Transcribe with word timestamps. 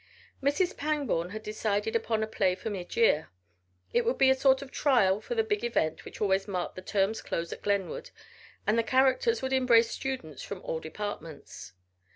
Mrs. 0.41 0.75
Pangborn 0.75 1.29
had 1.29 1.43
decided 1.43 1.95
upon 1.95 2.23
a 2.23 2.27
play 2.27 2.55
for 2.55 2.71
mid 2.71 2.95
year. 2.95 3.29
It 3.93 4.03
would 4.03 4.17
be 4.17 4.31
a 4.31 4.35
sort 4.35 4.63
of 4.63 4.71
trial 4.71 5.21
for 5.21 5.35
the 5.35 5.43
big 5.43 5.63
event 5.63 6.05
which 6.05 6.19
always 6.19 6.47
marked 6.47 6.75
the 6.75 6.81
term's 6.81 7.21
close 7.21 7.53
at 7.53 7.61
Glenwood 7.61 8.09
and 8.65 8.79
the 8.79 8.83
characters 8.83 9.43
would 9.43 9.53
embrace 9.53 9.91
students 9.91 10.41
from 10.41 10.59
all 10.63 10.79
departments. 10.79 11.73